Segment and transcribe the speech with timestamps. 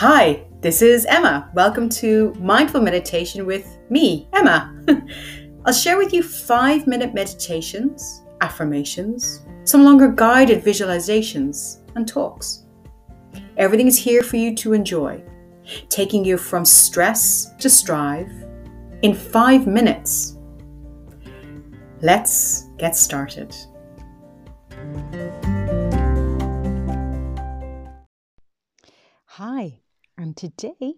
[0.00, 1.50] Hi, this is Emma.
[1.52, 4.74] Welcome to Mindful Meditation with me, Emma.
[5.66, 12.64] I'll share with you five minute meditations, affirmations, some longer guided visualizations, and talks.
[13.58, 15.22] Everything is here for you to enjoy,
[15.90, 18.32] taking you from stress to strive
[19.02, 20.38] in five minutes.
[22.00, 23.54] Let's get started.
[30.20, 30.96] And today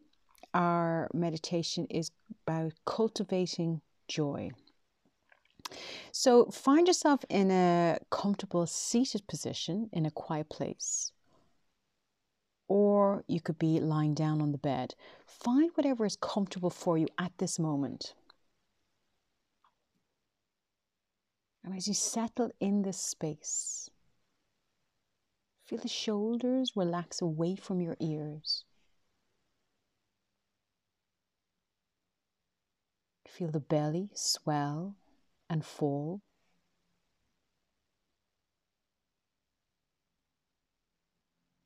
[0.53, 2.11] our meditation is
[2.45, 4.51] about cultivating joy.
[6.11, 11.13] So find yourself in a comfortable seated position in a quiet place.
[12.67, 14.95] Or you could be lying down on the bed.
[15.25, 18.15] Find whatever is comfortable for you at this moment.
[21.63, 23.89] And as you settle in this space,
[25.65, 28.65] Feel the shoulders relax away from your ears.
[33.33, 34.95] Feel the belly swell
[35.49, 36.21] and fall.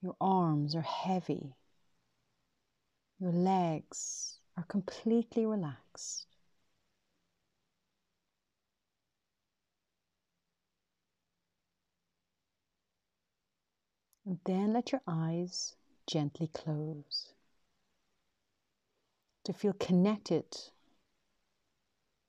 [0.01, 1.57] Your arms are heavy.
[3.19, 6.29] Your legs are completely relaxed.
[14.25, 15.75] And then let your eyes
[16.07, 17.33] gently close
[19.43, 20.45] to feel connected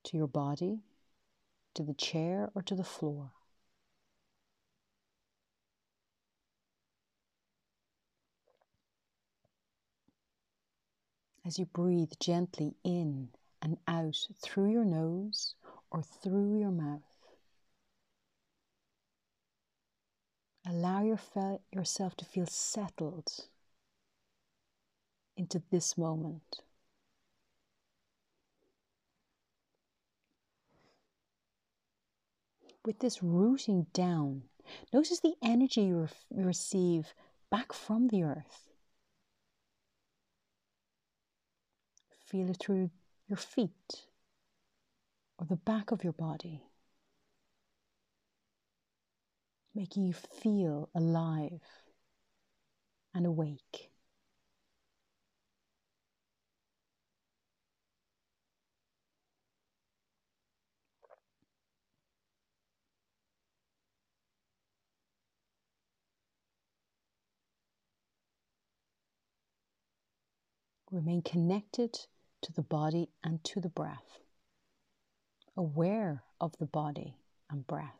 [0.07, 0.79] to your body,
[1.73, 3.31] to the chair, or to the floor.
[11.45, 13.29] As you breathe gently in
[13.61, 15.55] and out through your nose
[15.91, 17.01] or through your mouth.
[20.65, 23.47] Allow your fe- yourself to feel settled
[25.37, 26.61] into this moment.
[32.87, 34.43] With this rooting down,
[34.93, 37.13] notice the energy you, re- you receive
[37.51, 38.69] back from the earth.
[42.27, 42.89] Feel it through
[43.27, 44.05] your feet
[45.37, 46.63] or the back of your body
[49.75, 51.61] making you feel alive
[53.13, 53.86] and awake.
[70.89, 72.07] Remain connected
[72.41, 74.19] to the body and to the breath,
[75.57, 77.17] aware of the body
[77.49, 77.99] and breath.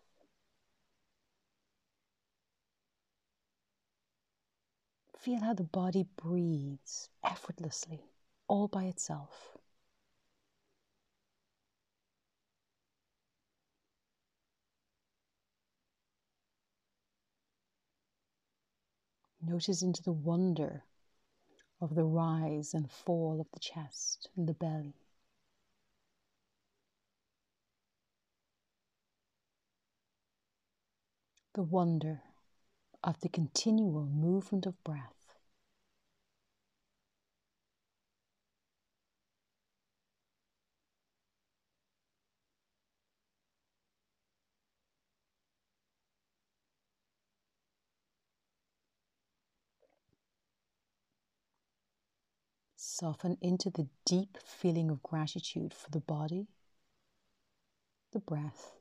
[5.18, 8.06] Feel how the body breathes effortlessly,
[8.48, 9.58] all by itself.
[19.42, 20.84] Notice into the wonder
[21.80, 24.96] of the rise and fall of the chest and the belly.
[31.54, 32.22] The wonder
[33.04, 35.17] of the continual movement of breath.
[53.00, 56.48] Soften into the deep feeling of gratitude for the body,
[58.12, 58.72] the breath,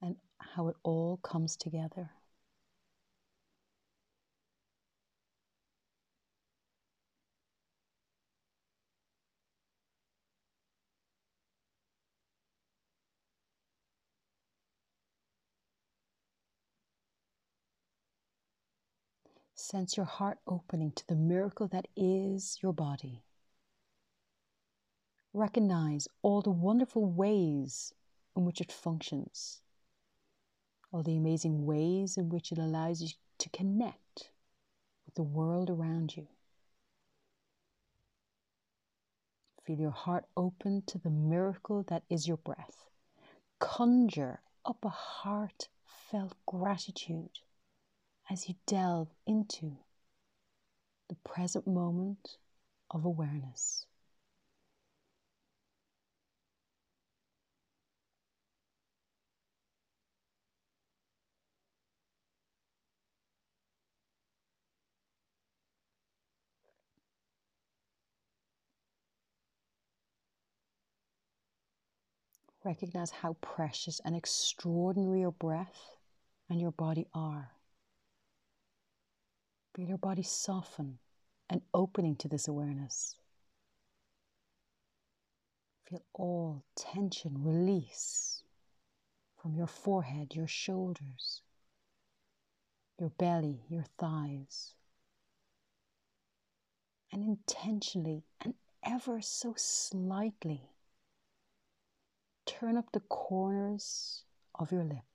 [0.00, 2.10] and how it all comes together.
[19.60, 23.24] Sense your heart opening to the miracle that is your body.
[25.32, 27.92] Recognize all the wonderful ways
[28.36, 29.62] in which it functions,
[30.92, 33.08] all the amazing ways in which it allows you
[33.38, 34.30] to connect
[35.04, 36.28] with the world around you.
[39.64, 42.84] Feel your heart open to the miracle that is your breath.
[43.58, 47.40] Conjure up a heartfelt gratitude
[48.30, 49.76] as you delve into
[51.08, 52.36] the present moment
[52.90, 53.86] of awareness.
[72.64, 75.96] Recognize how precious and extraordinary your breath
[76.50, 77.50] and your body are.
[79.78, 80.98] Feel your body soften
[81.48, 83.14] and opening to this awareness.
[85.88, 88.42] Feel all tension release
[89.40, 91.42] from your forehead, your shoulders,
[92.98, 94.74] your belly, your thighs.
[97.12, 100.72] And intentionally and ever so slightly
[102.46, 104.24] turn up the corners
[104.56, 105.07] of your lips.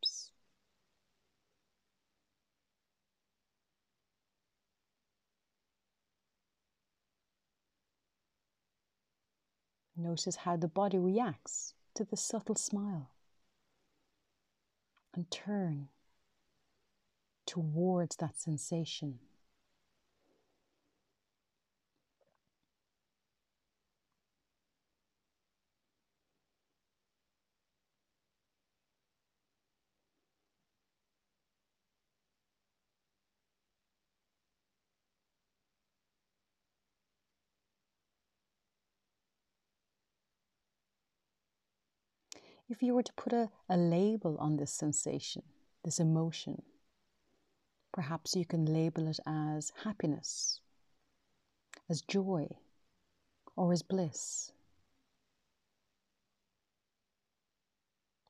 [10.03, 13.09] Notice how the body reacts to the subtle smile.
[15.15, 15.87] And turn
[17.45, 19.19] towards that sensation.
[42.69, 45.43] If you were to put a, a label on this sensation,
[45.83, 46.63] this emotion,
[47.91, 50.61] perhaps you can label it as happiness,
[51.89, 52.47] as joy,
[53.55, 54.51] or as bliss.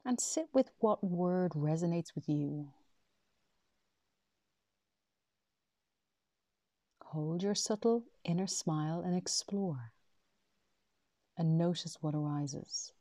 [0.06, 2.70] And sit with what word resonates with you.
[7.06, 9.94] Hold your subtle inner smile and explore,
[11.38, 12.92] and notice what arises.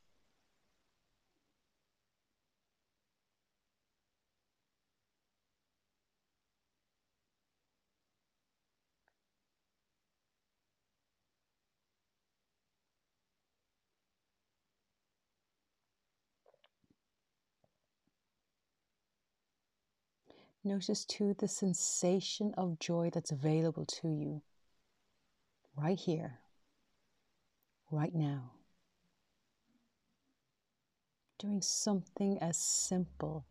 [20.63, 24.41] Notice too the sensation of joy that's available to you
[25.75, 26.39] right here,
[27.91, 28.51] right now.
[31.37, 33.45] Doing something as simple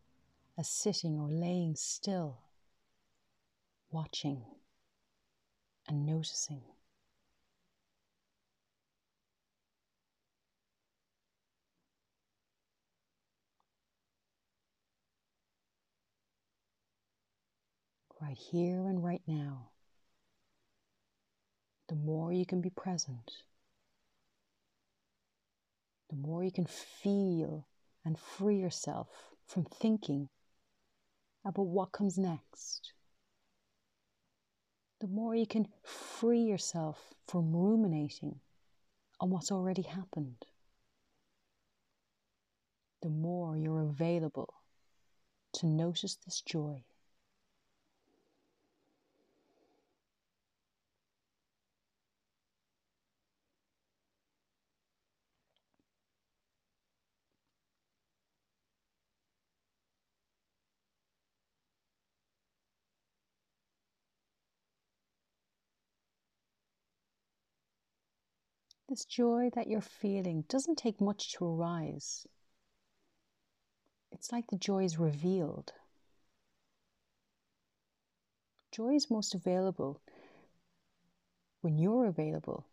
[0.57, 2.39] as sitting or laying still,
[3.91, 4.43] watching
[5.87, 6.63] and noticing.
[18.23, 19.69] Right here and right now,
[21.89, 23.31] the more you can be present,
[26.09, 27.67] the more you can feel
[28.05, 29.09] and free yourself
[29.45, 30.29] from thinking
[31.45, 32.93] about what comes next.
[35.01, 38.39] The more you can free yourself from ruminating
[39.19, 40.45] on what's already happened,
[43.01, 44.53] the more you're available
[45.55, 46.83] to notice this joy
[68.93, 72.27] This joy that you're feeling doesn't take much to arise.
[74.11, 75.73] It's like the joy is revealed.
[78.71, 79.99] Joy is most available
[81.61, 82.67] when you're available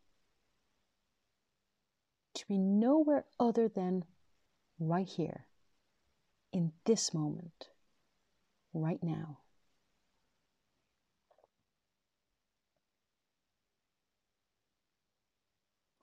[2.34, 4.04] to be nowhere other than
[4.78, 5.46] right here,
[6.52, 7.70] in this moment,
[8.74, 9.38] right now.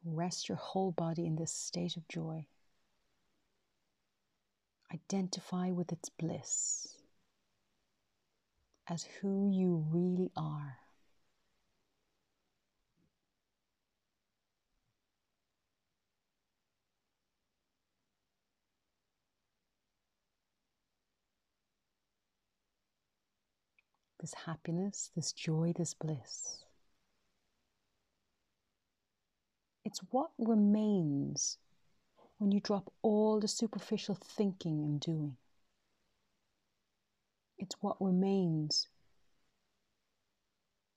[0.09, 2.45] Rest your whole body in this state of joy.
[4.93, 6.95] Identify with its bliss
[8.89, 10.77] as who you really are.
[24.21, 26.63] This happiness, this joy, this bliss.
[29.87, 31.59] It's what remains
[32.39, 35.37] when you drop all the superficial thinking and doing.
[37.57, 38.89] It's what remains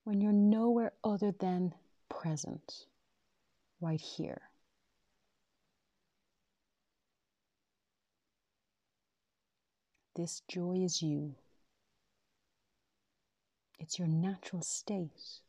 [0.03, 1.73] when you're nowhere other than
[2.09, 2.87] present,
[3.81, 4.41] right here.
[10.17, 11.37] This joy is you.
[13.79, 15.43] It's your natural state.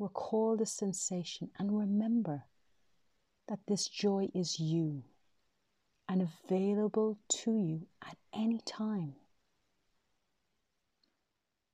[0.00, 2.44] Recall the sensation and remember
[3.48, 5.02] that this joy is you
[6.08, 9.16] and available to you at any time.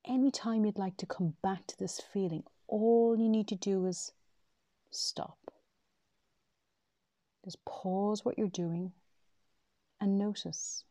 [0.05, 4.11] Anytime you'd like to come back to this feeling, all you need to do is
[4.91, 5.39] stop.
[7.45, 8.91] Just pause what you're doing
[10.01, 10.83] and notice.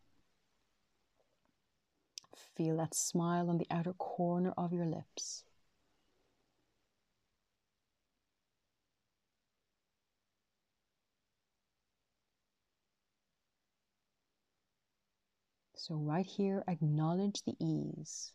[2.56, 5.44] Feel that smile on the outer corner of your lips.
[15.88, 18.32] So, right here, acknowledge the ease,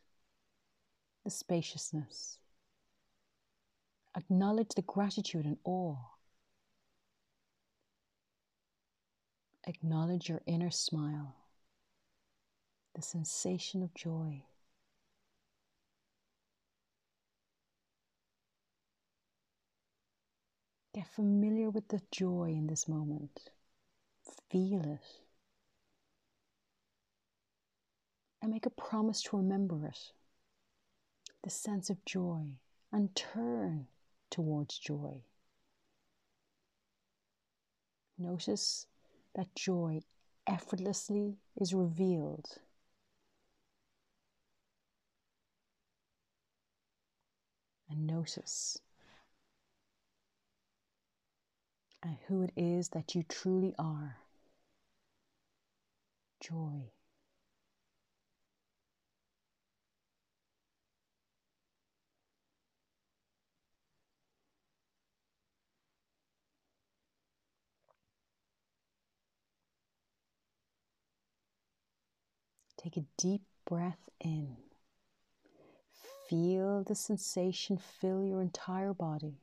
[1.25, 2.39] the spaciousness.
[4.17, 5.97] Acknowledge the gratitude and awe.
[9.67, 11.35] Acknowledge your inner smile,
[12.95, 14.45] the sensation of joy.
[20.95, 23.51] Get familiar with the joy in this moment.
[24.53, 25.30] Feel it.
[28.43, 30.13] And make a promise to remember it.
[31.43, 32.59] The sense of joy
[32.93, 33.87] and turn
[34.31, 35.23] towards joy.
[38.19, 38.87] Notice
[39.35, 40.01] that joy
[40.47, 42.59] effortlessly is revealed.
[47.89, 48.79] And notice
[52.03, 54.17] and who it is that you truly are.
[56.41, 56.91] Joy.
[72.83, 74.57] Take a deep breath in.
[76.31, 79.35] Feel the sensation fill your entire body.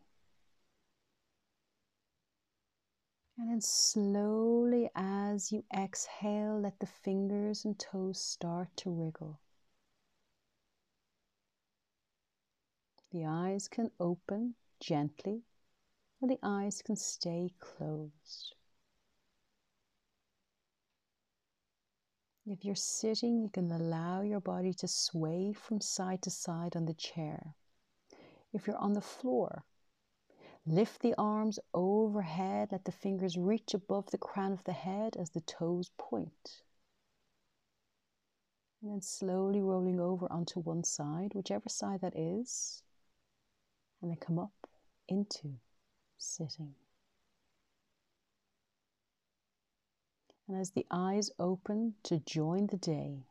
[3.37, 9.39] And then slowly, as you exhale, let the fingers and toes start to wriggle.
[13.11, 15.43] The eyes can open gently,
[16.19, 18.55] or the eyes can stay closed.
[22.49, 26.85] If you're sitting, you can allow your body to sway from side to side on
[26.85, 27.55] the chair.
[28.53, 29.65] If you're on the floor,
[30.65, 35.31] lift the arms overhead, let the fingers reach above the crown of the head as
[35.31, 36.61] the toes point.
[38.81, 42.81] And then slowly rolling over onto one side, whichever side that is,
[44.01, 44.69] and then come up
[45.09, 45.59] into
[46.17, 46.75] sitting.
[50.47, 53.25] And as the eyes open to join the day,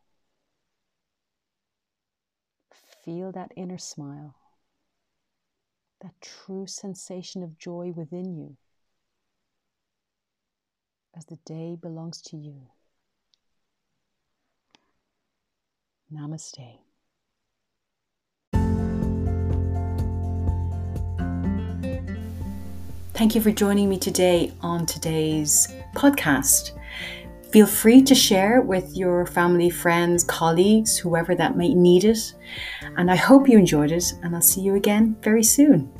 [3.04, 4.35] feel that inner smile,
[6.02, 8.56] that true sensation of joy within you
[11.16, 12.66] as the day belongs to you.
[16.12, 16.86] Namaste.
[23.16, 26.73] Thank you for joining me today on today's podcast.
[27.50, 32.35] Feel free to share with your family, friends, colleagues, whoever that might need it.
[32.99, 35.90] And I hope you enjoyed it, and I'll see you again very soon.